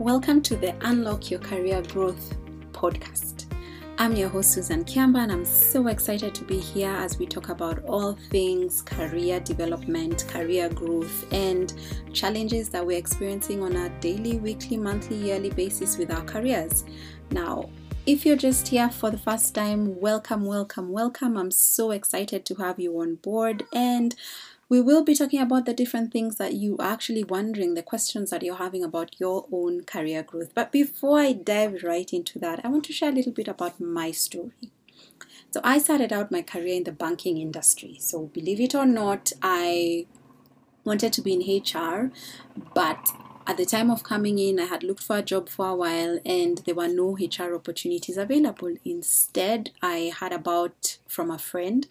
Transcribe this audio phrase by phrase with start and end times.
[0.00, 2.36] Welcome to the Unlock Your Career Growth
[2.72, 3.44] podcast.
[3.96, 7.48] I'm your host, Susan Kiamba, and I'm so excited to be here as we talk
[7.48, 11.72] about all things career development, career growth, and
[12.12, 16.84] challenges that we're experiencing on a daily, weekly, monthly, yearly basis with our careers.
[17.30, 17.70] Now,
[18.04, 21.36] if you're just here for the first time, welcome, welcome, welcome.
[21.36, 24.12] I'm so excited to have you on board and
[24.68, 28.30] we will be talking about the different things that you are actually wondering, the questions
[28.30, 30.52] that you're having about your own career growth.
[30.54, 33.80] But before I dive right into that, I want to share a little bit about
[33.80, 34.72] my story.
[35.50, 37.96] So, I started out my career in the banking industry.
[38.00, 40.06] So, believe it or not, I
[40.84, 42.10] wanted to be in HR,
[42.74, 43.08] but
[43.46, 46.18] at the time of coming in, I had looked for a job for a while
[46.24, 48.74] and there were no HR opportunities available.
[48.84, 51.86] Instead, I had about from a friend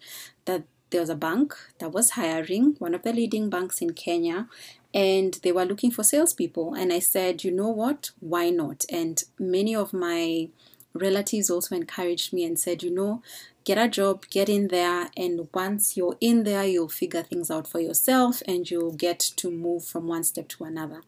[0.46, 4.46] that there was a bank that was hiring, one of the leading banks in Kenya,
[4.94, 6.72] and they were looking for salespeople.
[6.74, 8.12] And I said, you know what?
[8.20, 8.84] Why not?
[8.88, 10.50] And many of my
[10.94, 13.22] relatives also encouraged me and said, you know,
[13.64, 17.66] get a job, get in there, and once you're in there, you'll figure things out
[17.66, 21.02] for yourself and you'll get to move from one step to another.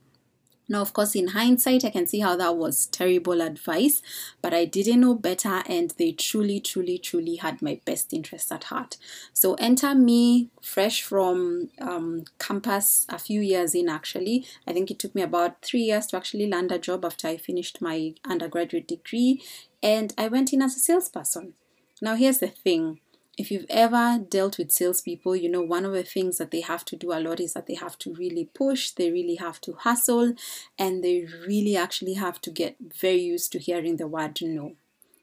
[0.68, 4.02] Now, of course, in hindsight, I can see how that was terrible advice,
[4.42, 8.64] but I didn't know better, and they truly, truly, truly had my best interests at
[8.64, 8.96] heart.
[9.32, 14.44] So, enter me fresh from um, campus a few years in, actually.
[14.66, 17.36] I think it took me about three years to actually land a job after I
[17.36, 19.42] finished my undergraduate degree,
[19.82, 21.54] and I went in as a salesperson.
[22.02, 23.00] Now, here's the thing
[23.36, 26.84] if you've ever dealt with salespeople, you know one of the things that they have
[26.86, 29.72] to do a lot is that they have to really push, they really have to
[29.74, 30.34] hustle,
[30.78, 34.76] and they really actually have to get very used to hearing the word no.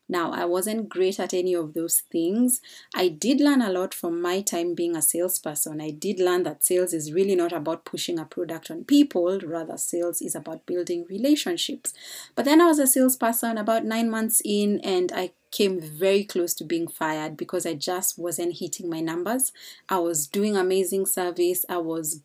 [0.09, 2.62] Now, I wasn't great at any of those things.
[2.94, 5.82] I did learn a lot from my time being a salesperson.
[5.82, 9.78] I did learn that sales is really not about pushing a product on people, rather,
[9.78, 11.94] sales is about building relationships.
[12.36, 16.54] But then I was a salesperson about nine months in, and I came very close
[16.56, 19.54] to being fired because I just wasn't hitting my numbers.
[19.88, 22.22] I was doing amazing service, I was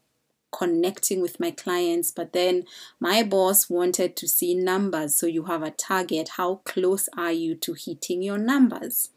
[0.51, 2.65] connecting with my clients, but then
[3.01, 5.17] my boss wanted to see numbers.
[5.17, 6.31] So you have a target.
[6.37, 9.11] How close are you to hitting your numbers?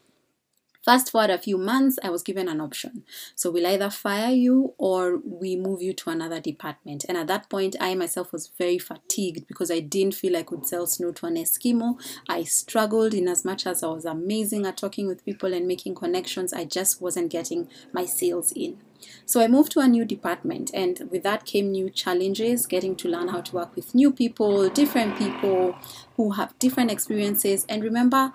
[0.84, 3.04] Fast forward a few months, I was given an option.
[3.36, 7.04] So we'll either fire you or we move you to another department.
[7.08, 10.66] And at that point, I myself was very fatigued because I didn't feel I could
[10.66, 12.00] sell snow to an Eskimo.
[12.28, 15.94] I struggled in as much as I was amazing at talking with people and making
[15.94, 16.52] connections.
[16.52, 18.78] I just wasn't getting my sales in.
[19.24, 23.08] So I moved to a new department, and with that came new challenges getting to
[23.08, 25.76] learn how to work with new people, different people
[26.16, 27.66] who have different experiences.
[27.68, 28.32] And remember,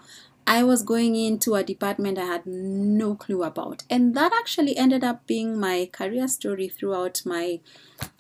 [0.49, 3.83] I was going into a department I had no clue about.
[3.89, 7.59] And that actually ended up being my career story throughout my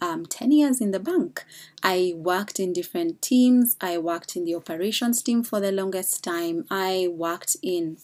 [0.01, 1.45] um, 10 years in the bank.
[1.81, 3.77] I worked in different teams.
[3.79, 6.65] I worked in the operations team for the longest time.
[6.69, 7.95] I worked in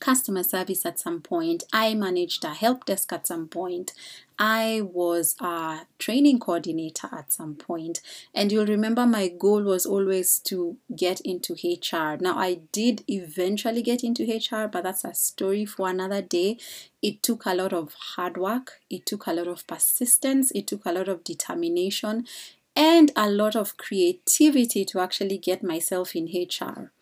[0.00, 1.64] customer service at some point.
[1.72, 3.92] I managed a help desk at some point.
[4.38, 8.00] I was a training coordinator at some point.
[8.34, 12.16] And you'll remember my goal was always to get into HR.
[12.20, 16.56] Now, I did eventually get into HR, but that's a story for another day.
[17.02, 20.86] It took a lot of hard work, it took a lot of persistence, it took
[20.86, 22.26] a lot of determination,
[22.74, 26.92] and a lot of creativity to actually get myself in HR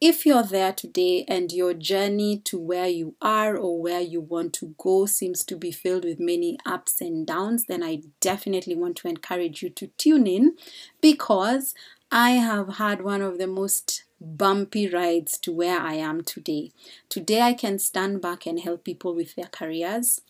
[0.00, 4.52] if you're there today and your journey to where you are or where you want
[4.54, 8.96] to go seems to be filled with many ups and downs, then I definitely want
[8.98, 10.56] to encourage you to tune in
[11.00, 11.74] because
[12.10, 16.72] I have had one of the most bumpy rides to where I am today.
[17.08, 20.20] Today, I can stand back and help people with their careers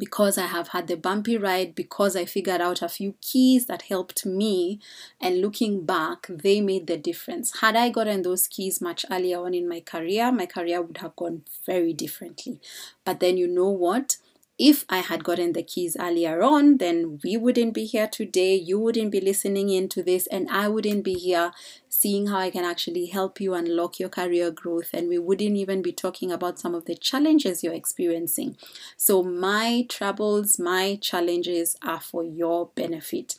[0.00, 3.82] because I have had the bumpy ride, because I figured out a few keys that
[3.82, 4.80] helped me,
[5.20, 7.60] and looking back, they made the difference.
[7.60, 11.14] Had I gotten those keys much earlier on in my career, my career would have
[11.14, 12.60] gone very differently.
[13.04, 14.16] But then you know what?
[14.60, 18.54] If I had gotten the keys earlier on, then we wouldn't be here today.
[18.54, 21.52] You wouldn't be listening into this, and I wouldn't be here
[21.88, 24.90] seeing how I can actually help you unlock your career growth.
[24.92, 28.58] And we wouldn't even be talking about some of the challenges you're experiencing.
[28.98, 33.36] So, my troubles, my challenges are for your benefit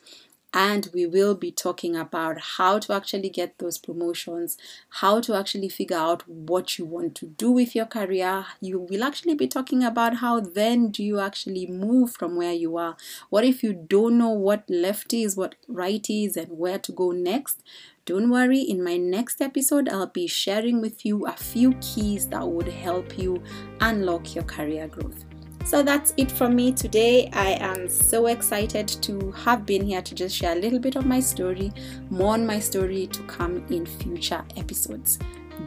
[0.54, 4.58] and we will be talking about how to actually get those promotions,
[4.90, 8.46] how to actually figure out what you want to do with your career.
[8.60, 12.76] You will actually be talking about how then do you actually move from where you
[12.78, 12.98] are.
[13.30, 17.12] What if you don't know what left is, what right is, and where to go
[17.12, 17.64] next?
[18.06, 22.48] Don't worry, in my next episode, I'll be sharing with you a few keys that
[22.48, 23.42] would help you
[23.80, 25.24] unlock your career growth.
[25.66, 27.30] So that's it from me today.
[27.34, 31.06] I am so excited to have been here to just share a little bit of
[31.06, 31.72] my story,
[32.10, 35.18] more on my story to come in future episodes.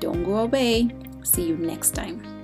[0.01, 0.91] Don't go away.
[1.23, 2.44] See you next time.